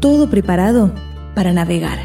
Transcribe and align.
todo 0.00 0.30
preparado 0.30 0.92
para 1.34 1.52
navegar. 1.52 1.98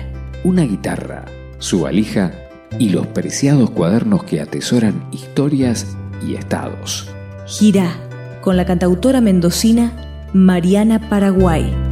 Una 0.44 0.64
guitarra, 0.64 1.26
su 1.58 1.82
valija 1.82 2.34
y 2.78 2.90
los 2.90 3.08
preciados 3.08 3.72
cuadernos 3.72 4.24
que 4.26 4.42
atesoran 4.42 5.08
historias 5.12 5.96
y 6.26 6.36
estados. 6.36 7.10
Gira 7.48 7.90
con 8.42 8.58
la 8.58 8.66
cantautora 8.66 9.22
mendocina 9.22 9.92
Mariana 10.34 11.10
Paraguay. 11.10 11.85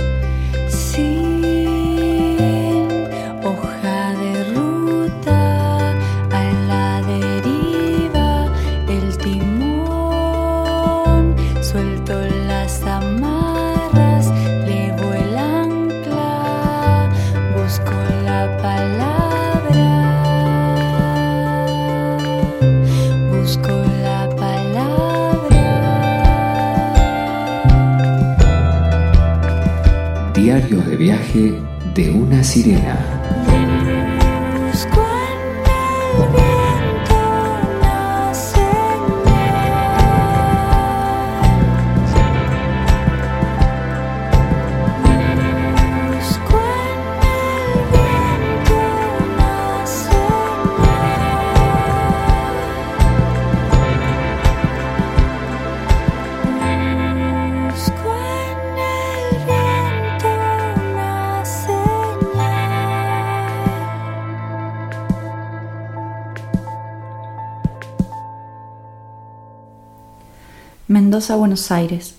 Mendoza, 71.13 71.35
Buenos 71.35 71.71
Aires, 71.71 72.15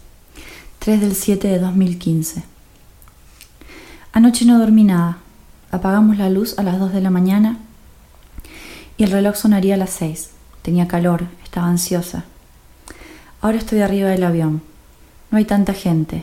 3 0.78 1.00
del 1.00 1.16
7 1.16 1.48
de 1.48 1.58
2015. 1.58 2.44
Anoche 4.12 4.44
no 4.44 4.60
dormí 4.60 4.84
nada. 4.84 5.18
Apagamos 5.72 6.16
la 6.16 6.30
luz 6.30 6.56
a 6.60 6.62
las 6.62 6.78
2 6.78 6.92
de 6.92 7.00
la 7.00 7.10
mañana 7.10 7.58
y 8.96 9.02
el 9.02 9.10
reloj 9.10 9.34
sonaría 9.34 9.74
a 9.74 9.78
las 9.78 9.90
6. 9.90 10.30
Tenía 10.62 10.86
calor, 10.86 11.24
estaba 11.42 11.66
ansiosa. 11.66 12.22
Ahora 13.40 13.58
estoy 13.58 13.80
arriba 13.80 14.10
del 14.10 14.22
avión. 14.22 14.62
No 15.32 15.38
hay 15.38 15.44
tanta 15.44 15.72
gente. 15.72 16.22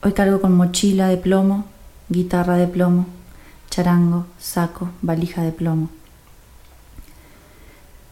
Hoy 0.00 0.12
cargo 0.12 0.40
con 0.40 0.56
mochila 0.56 1.08
de 1.08 1.16
plomo, 1.16 1.64
guitarra 2.08 2.56
de 2.56 2.68
plomo, 2.68 3.06
charango, 3.68 4.26
saco, 4.38 4.90
valija 5.02 5.42
de 5.42 5.50
plomo. 5.50 5.88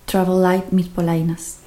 Travel 0.07 0.43
light, 0.43 0.65
mis 0.73 0.89
polainas. 0.89 1.62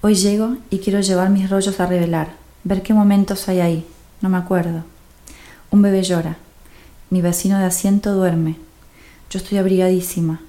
Hoy 0.00 0.14
llego 0.14 0.56
y 0.70 0.78
quiero 0.78 1.00
llevar 1.00 1.28
mis 1.28 1.50
rollos 1.50 1.80
a 1.80 1.86
revelar, 1.86 2.28
ver 2.62 2.84
qué 2.84 2.94
momentos 2.94 3.48
hay 3.48 3.58
ahí, 3.58 3.86
no 4.20 4.28
me 4.28 4.36
acuerdo. 4.36 4.84
Un 5.72 5.82
bebé 5.82 6.04
llora, 6.04 6.36
mi 7.10 7.20
vecino 7.20 7.58
de 7.58 7.64
asiento 7.64 8.14
duerme, 8.14 8.58
yo 9.28 9.40
estoy 9.40 9.58
abrigadísima. 9.58 10.40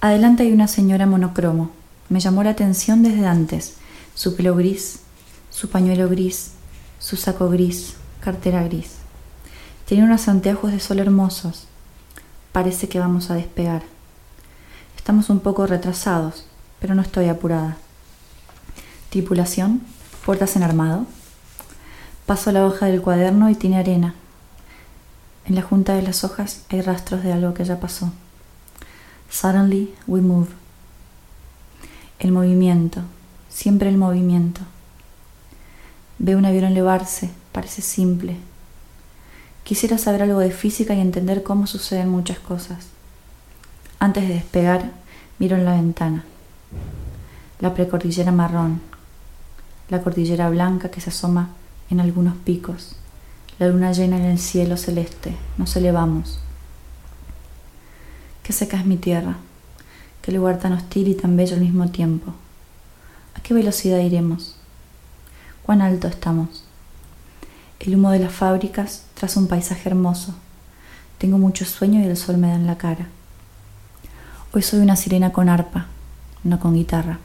Adelante 0.00 0.44
hay 0.44 0.52
una 0.52 0.68
señora 0.68 1.06
monocromo, 1.06 1.72
me 2.08 2.20
llamó 2.20 2.44
la 2.44 2.50
atención 2.50 3.02
desde 3.02 3.26
antes, 3.26 3.74
su 4.14 4.36
pelo 4.36 4.54
gris, 4.54 5.00
su 5.50 5.68
pañuelo 5.68 6.08
gris, 6.08 6.52
su 7.00 7.16
saco 7.16 7.50
gris, 7.50 7.94
cartera 8.20 8.62
gris. 8.62 8.92
Tiene 9.86 10.04
unos 10.04 10.28
anteojos 10.28 10.70
de 10.70 10.78
sol 10.78 11.00
hermosos. 11.00 11.66
Parece 12.52 12.88
que 12.88 13.00
vamos 13.00 13.28
a 13.30 13.34
despegar. 13.34 13.82
Estamos 14.96 15.30
un 15.30 15.40
poco 15.40 15.66
retrasados, 15.66 16.46
pero 16.80 16.94
no 16.94 17.02
estoy 17.02 17.28
apurada. 17.28 17.76
Tripulación, 19.10 19.82
puertas 20.24 20.56
en 20.56 20.62
armado. 20.62 21.06
Paso 22.26 22.52
la 22.52 22.66
hoja 22.66 22.86
del 22.86 23.02
cuaderno 23.02 23.48
y 23.50 23.54
tiene 23.54 23.78
arena. 23.78 24.14
En 25.46 25.54
la 25.54 25.62
junta 25.62 25.94
de 25.94 26.02
las 26.02 26.24
hojas 26.24 26.64
hay 26.70 26.80
rastros 26.80 27.22
de 27.22 27.32
algo 27.32 27.54
que 27.54 27.64
ya 27.64 27.78
pasó. 27.78 28.12
Suddenly 29.30 29.94
we 30.06 30.20
move. 30.20 30.48
El 32.18 32.32
movimiento, 32.32 33.02
siempre 33.48 33.88
el 33.88 33.96
movimiento. 33.96 34.62
Veo 36.18 36.38
un 36.38 36.46
avión 36.46 36.64
elevarse, 36.64 37.30
parece 37.52 37.82
simple. 37.82 38.36
Quisiera 39.64 39.98
saber 39.98 40.22
algo 40.22 40.40
de 40.40 40.50
física 40.50 40.94
y 40.94 41.00
entender 41.00 41.42
cómo 41.42 41.66
suceden 41.66 42.08
muchas 42.08 42.38
cosas. 42.38 42.86
Antes 43.98 44.26
de 44.28 44.34
despegar, 44.34 44.92
miro 45.38 45.56
en 45.56 45.64
la 45.64 45.72
ventana 45.72 46.24
la 47.58 47.72
precordillera 47.72 48.32
marrón, 48.32 48.80
la 49.88 50.02
cordillera 50.02 50.50
blanca 50.50 50.90
que 50.90 51.00
se 51.00 51.10
asoma 51.10 51.50
en 51.88 52.00
algunos 52.00 52.36
picos, 52.36 52.96
la 53.58 53.68
luna 53.68 53.92
llena 53.92 54.18
en 54.18 54.24
el 54.24 54.38
cielo 54.38 54.76
celeste, 54.76 55.34
nos 55.56 55.74
elevamos. 55.76 56.40
Qué 58.42 58.52
seca 58.52 58.78
es 58.78 58.84
mi 58.84 58.96
tierra, 58.96 59.36
qué 60.20 60.32
lugar 60.32 60.58
tan 60.58 60.72
hostil 60.72 61.08
y 61.08 61.14
tan 61.14 61.36
bello 61.36 61.54
al 61.54 61.62
mismo 61.62 61.90
tiempo. 61.90 62.34
¿A 63.34 63.40
qué 63.40 63.54
velocidad 63.54 64.00
iremos? 64.00 64.56
¿Cuán 65.62 65.80
alto 65.80 66.08
estamos? 66.08 66.64
El 67.80 67.94
humo 67.94 68.10
de 68.10 68.18
las 68.18 68.32
fábricas 68.32 69.04
traza 69.14 69.40
un 69.40 69.48
paisaje 69.48 69.88
hermoso. 69.88 70.34
Tengo 71.18 71.38
mucho 71.38 71.64
sueño 71.64 72.00
y 72.00 72.04
el 72.04 72.16
sol 72.16 72.36
me 72.36 72.48
da 72.48 72.54
en 72.54 72.66
la 72.66 72.78
cara. 72.78 73.08
Hoy 74.52 74.62
soy 74.62 74.80
una 74.80 74.96
sirena 74.96 75.32
con 75.32 75.48
arpa, 75.48 75.86
no 76.44 76.60
con 76.60 76.74
guitarra. 76.74 77.18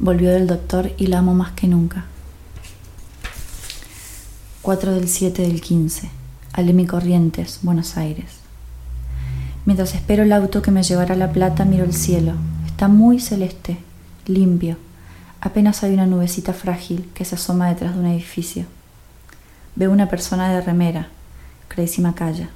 Volvió 0.00 0.30
del 0.30 0.48
doctor 0.48 0.90
y 0.98 1.06
la 1.06 1.18
amo 1.18 1.34
más 1.34 1.52
que 1.52 1.68
nunca. 1.68 2.06
4 4.62 4.92
del 4.92 5.08
7 5.08 5.42
del 5.42 5.60
15. 5.60 6.10
Alemi 6.52 6.84
Corrientes, 6.84 7.60
Buenos 7.62 7.96
Aires. 7.96 8.38
Mientras 9.64 9.94
espero 9.94 10.24
el 10.24 10.32
auto 10.32 10.62
que 10.62 10.72
me 10.72 10.82
llevará 10.82 11.14
a 11.14 11.16
La 11.16 11.30
Plata, 11.30 11.64
miro 11.64 11.84
el 11.84 11.94
cielo. 11.94 12.32
Está 12.66 12.88
muy 12.88 13.20
celeste, 13.20 13.78
limpio. 14.26 14.78
Apenas 15.40 15.84
hay 15.84 15.94
una 15.94 16.06
nubecita 16.06 16.52
frágil 16.52 17.08
que 17.14 17.24
se 17.24 17.36
asoma 17.36 17.68
detrás 17.68 17.94
de 17.94 18.00
un 18.00 18.06
edificio. 18.06 18.64
Veo 19.76 19.92
una 19.92 20.08
persona 20.08 20.52
de 20.52 20.60
remera, 20.60 21.08
Crazy 21.68 22.02
Macaya. 22.02 22.50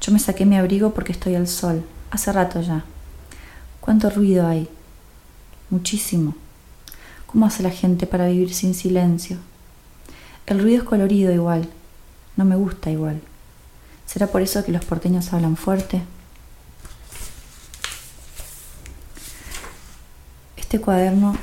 Yo 0.00 0.10
me 0.10 0.18
saqué 0.18 0.46
mi 0.46 0.56
abrigo 0.56 0.94
porque 0.94 1.12
estoy 1.12 1.36
al 1.36 1.46
sol, 1.46 1.84
hace 2.10 2.32
rato 2.32 2.60
ya. 2.60 2.84
¿Cuánto 3.80 4.10
ruido 4.10 4.48
hay? 4.48 4.68
Muchísimo. 5.70 6.34
¿Cómo 7.26 7.46
hace 7.46 7.62
la 7.62 7.70
gente 7.70 8.06
para 8.08 8.26
vivir 8.26 8.52
sin 8.52 8.74
silencio? 8.74 9.38
El 10.46 10.60
ruido 10.60 10.82
es 10.82 10.88
colorido 10.88 11.32
igual. 11.32 11.68
No 12.36 12.44
me 12.44 12.56
gusta 12.56 12.90
igual. 12.90 13.20
¿Será 14.04 14.26
por 14.26 14.42
eso 14.42 14.64
que 14.64 14.72
los 14.72 14.84
porteños 14.84 15.32
hablan 15.32 15.56
fuerte? 15.56 16.02
Este 20.56 20.80
cuaderno 20.80 21.36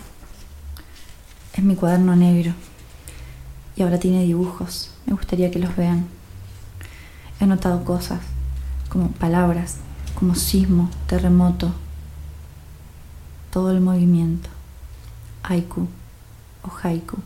es 1.54 1.64
mi 1.64 1.76
cuaderno 1.76 2.16
negro 2.18 2.54
y 3.78 3.84
ahora 3.84 3.98
tiene 3.98 4.24
dibujos. 4.24 4.92
Me 5.06 5.14
gustaría 5.14 5.52
que 5.52 5.60
los 5.60 5.74
vean. 5.78 6.06
He 7.40 7.46
anotado 7.46 7.86
cosas 7.86 8.20
como 8.90 9.12
palabras, 9.12 9.78
como 10.16 10.36
sismo, 10.36 10.90
terremoto, 11.08 11.74
todo 13.58 13.72
el 13.72 13.82
movimiento. 13.82 14.50
Haiku 15.42 15.88
o 16.62 16.70
haiku, 16.84 17.18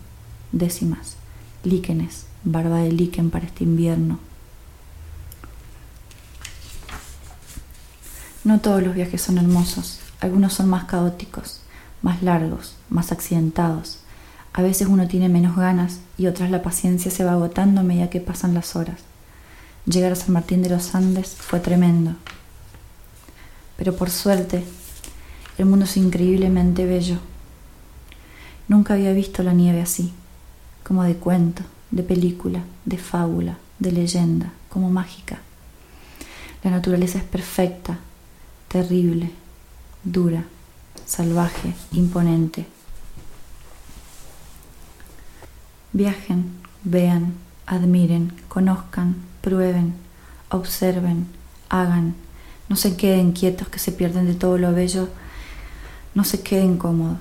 décimas, 0.54 1.18
líquenes, 1.66 2.26
barba 2.46 2.78
de 2.78 2.94
líquen 2.94 3.30
para 3.30 3.48
este 3.48 3.66
invierno. 3.66 4.18
No 8.46 8.62
todos 8.62 8.82
los 8.82 8.96
viajes 8.96 9.22
son 9.22 9.40
hermosos, 9.40 10.00
algunos 10.22 10.54
son 10.54 10.70
más 10.70 10.86
caóticos, 10.86 11.60
más 12.02 12.24
largos, 12.24 12.76
más 12.90 13.12
accidentados. 13.12 14.00
A 14.54 14.62
veces 14.62 14.88
uno 14.88 15.10
tiene 15.10 15.28
menos 15.28 15.58
ganas 15.58 16.00
y 16.18 16.28
otras 16.28 16.50
la 16.50 16.64
paciencia 16.64 17.12
se 17.12 17.26
va 17.26 17.34
agotando 17.34 17.82
a 17.82 17.84
medida 17.84 18.10
que 18.10 18.22
pasan 18.22 18.54
las 18.54 18.78
horas. 18.78 19.02
Llegar 19.86 20.14
a 20.14 20.16
San 20.16 20.32
Martín 20.32 20.64
de 20.64 20.70
los 20.70 20.96
Andes 20.96 21.36
fue 21.38 21.60
tremendo. 21.60 22.16
Pero 23.76 23.98
por 23.98 24.10
suerte 24.10 24.64
el 25.62 25.70
mundo 25.70 25.86
es 25.86 25.96
increíblemente 25.98 26.86
bello. 26.86 27.18
Nunca 28.68 28.96
había 28.96 29.14
visto 29.14 29.44
la 29.44 29.54
nieve 29.54 29.82
así, 29.82 30.12
como 30.84 31.04
de 31.04 31.16
cuento, 31.16 31.62
de 31.92 32.04
película, 32.04 32.64
de 32.86 32.98
fábula, 32.98 33.58
de 33.78 33.92
leyenda, 33.92 34.54
como 34.70 34.90
mágica. 34.90 35.40
La 36.64 36.72
naturaleza 36.72 37.20
es 37.20 37.24
perfecta, 37.24 38.00
terrible, 38.70 39.32
dura, 40.04 40.46
salvaje, 41.06 41.74
imponente. 41.92 42.66
Viajen, 45.94 46.52
vean, 46.84 47.34
admiren, 47.66 48.34
conozcan, 48.48 49.16
prueben, 49.42 49.94
observen, 50.50 51.28
hagan, 51.70 52.16
no 52.70 52.76
se 52.78 52.96
queden 52.96 53.34
quietos 53.34 53.68
que 53.68 53.80
se 53.80 53.92
pierden 53.92 54.28
de 54.28 54.34
todo 54.34 54.58
lo 54.58 54.72
bello, 54.72 55.10
no 56.14 56.24
se 56.24 56.42
queden 56.42 56.78
cómodos. 56.78 57.20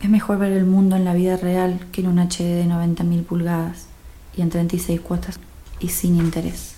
Es 0.00 0.08
mejor 0.08 0.38
ver 0.38 0.52
el 0.52 0.64
mundo 0.64 0.96
en 0.96 1.04
la 1.04 1.14
vida 1.14 1.36
real 1.36 1.86
que 1.92 2.00
en 2.00 2.08
un 2.08 2.18
HD 2.18 2.38
de 2.38 2.64
90.000 2.64 3.24
pulgadas 3.24 3.86
y 4.36 4.42
en 4.42 4.50
36 4.50 5.00
cuotas 5.00 5.38
y 5.78 5.88
sin 5.88 6.16
interés. 6.16 6.74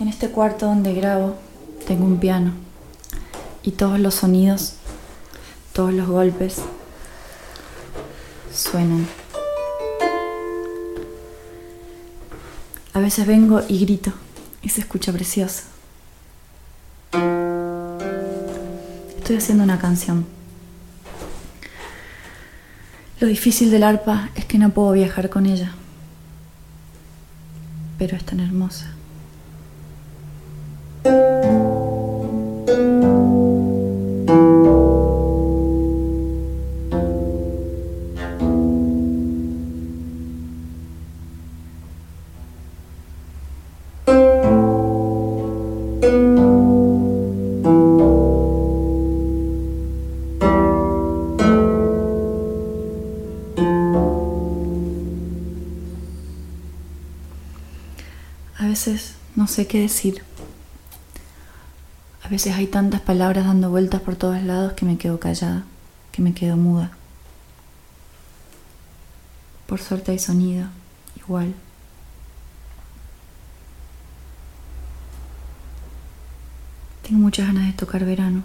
En 0.00 0.08
este 0.08 0.30
cuarto 0.30 0.66
donde 0.66 0.94
grabo 0.94 1.36
tengo 1.86 2.04
un 2.04 2.18
piano 2.18 2.52
y 3.62 3.72
todos 3.72 4.00
los 4.00 4.16
sonidos, 4.16 4.74
todos 5.72 5.92
los 5.92 6.08
golpes 6.08 6.56
suenan. 8.52 9.21
A 12.94 13.00
veces 13.00 13.26
vengo 13.26 13.62
y 13.68 13.78
grito 13.80 14.12
y 14.62 14.68
se 14.68 14.82
escucha 14.82 15.12
precioso. 15.12 15.62
Estoy 19.18 19.36
haciendo 19.36 19.64
una 19.64 19.78
canción. 19.78 20.26
Lo 23.18 23.28
difícil 23.28 23.70
del 23.70 23.84
arpa 23.84 24.30
es 24.34 24.44
que 24.44 24.58
no 24.58 24.70
puedo 24.70 24.92
viajar 24.92 25.30
con 25.30 25.46
ella, 25.46 25.72
pero 27.98 28.16
es 28.16 28.24
tan 28.24 28.40
hermosa. 28.40 28.92
Veces 58.86 59.14
no 59.36 59.46
sé 59.46 59.68
qué 59.68 59.80
decir. 59.80 60.24
A 62.24 62.28
veces 62.28 62.54
hay 62.54 62.66
tantas 62.66 63.00
palabras 63.00 63.46
dando 63.46 63.70
vueltas 63.70 64.00
por 64.00 64.16
todos 64.16 64.42
lados 64.42 64.72
que 64.72 64.84
me 64.84 64.98
quedo 64.98 65.20
callada, 65.20 65.64
que 66.10 66.20
me 66.20 66.34
quedo 66.34 66.56
muda. 66.56 66.90
Por 69.66 69.80
suerte 69.80 70.10
hay 70.10 70.18
sonido, 70.18 70.66
igual. 71.16 71.54
Tengo 77.02 77.20
muchas 77.20 77.46
ganas 77.46 77.66
de 77.66 77.72
tocar 77.74 78.04
verano. 78.04 78.42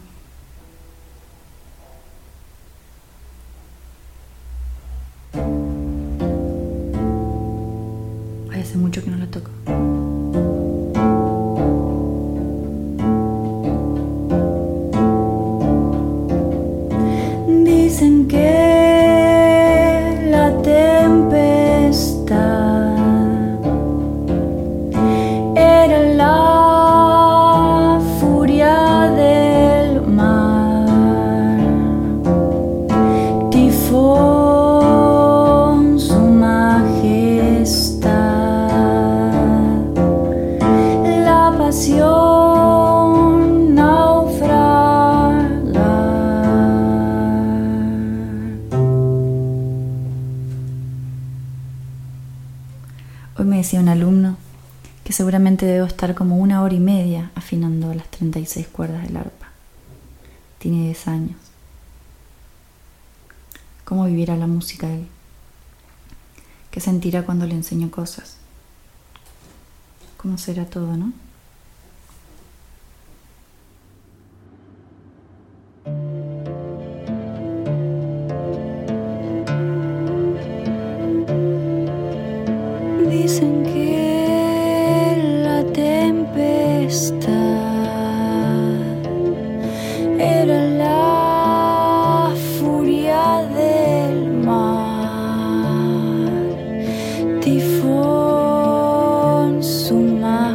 Pasión 41.68 43.36
naufragar. 43.76 45.52
Hoy 53.38 53.46
me 53.46 53.58
decía 53.58 53.82
un 53.82 53.90
alumno 53.90 54.38
que 55.04 55.12
seguramente 55.12 55.66
debo 55.66 55.88
estar 55.88 56.16
como 56.16 56.38
una 56.38 56.62
hora 56.62 56.74
y 56.74 56.80
media 56.80 57.32
afinando 57.36 57.94
las 57.94 58.08
36 58.12 58.70
cuerdas 58.70 59.04
del 59.04 59.18
arpa. 59.18 59.48
Tiene 60.60 60.86
10 60.86 61.08
años. 61.10 61.36
¿Cómo 63.84 64.06
vivirá 64.06 64.38
la 64.38 64.48
música 64.48 64.90
él? 64.90 65.10
¿Qué 66.72 66.80
sentirá 66.80 67.26
cuando 67.26 67.46
le 67.46 67.56
enseño 67.56 67.92
cosas? 67.92 68.38
¿Cómo 70.16 70.38
será 70.38 70.66
todo, 70.66 70.96
no? 70.96 71.27
Tifón 97.48 98.04
su 99.64 99.96
majestad, 99.96 100.52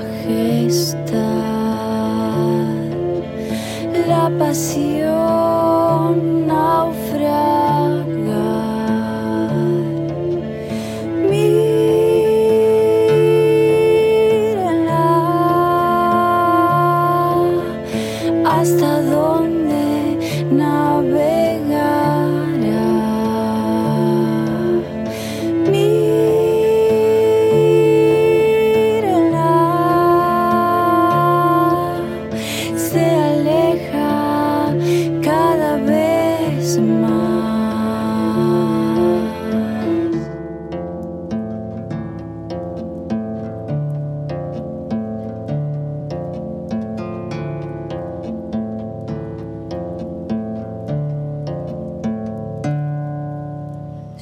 la 4.07 4.31
pasión 4.39 5.22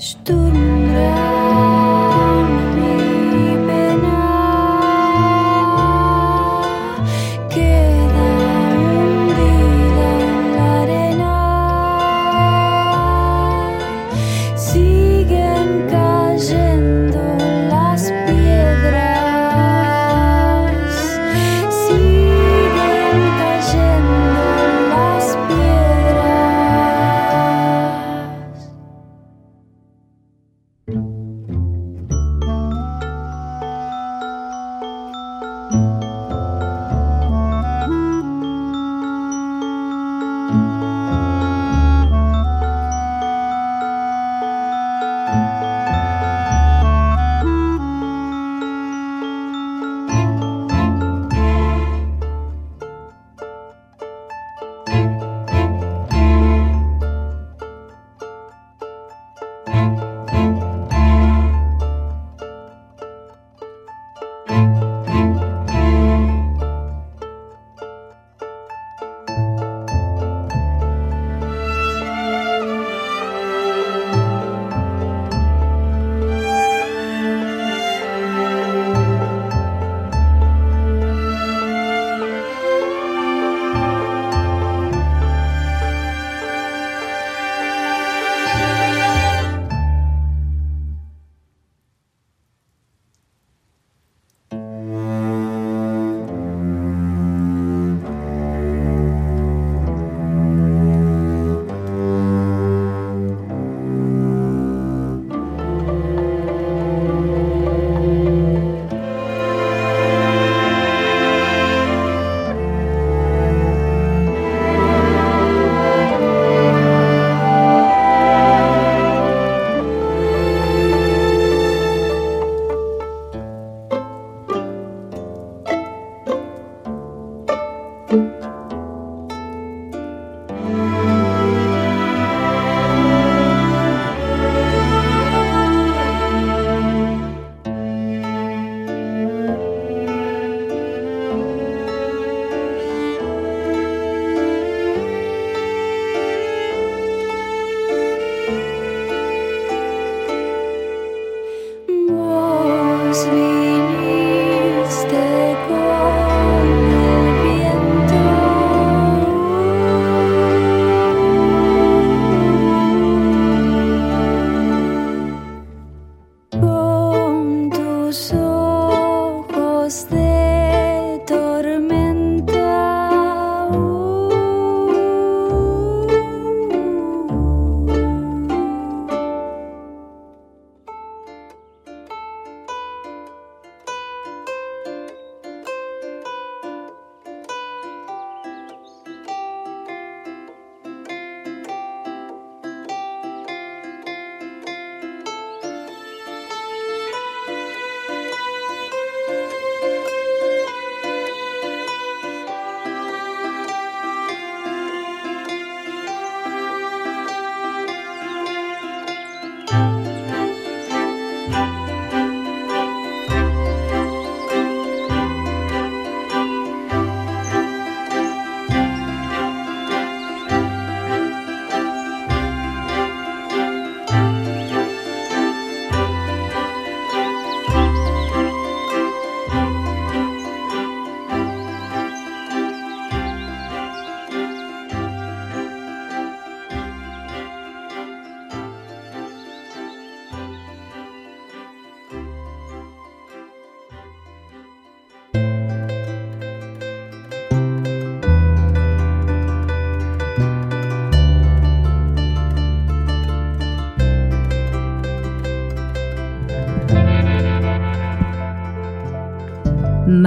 Sturmreif 0.00 1.20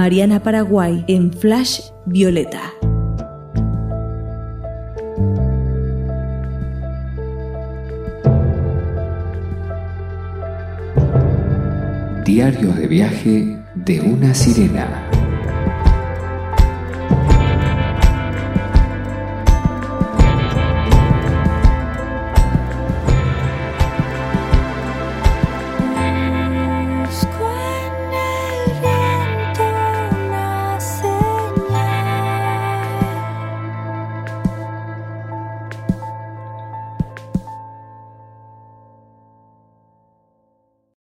Mariana 0.04 0.38
Paraguay 0.38 1.02
en 1.08 1.32
Flash 1.32 1.80
Violeta. 2.04 2.60
Diarios 12.26 12.76
de 12.76 12.86
viaje 12.86 13.58
de 13.74 14.00
una 14.02 14.34
sirena. 14.34 15.03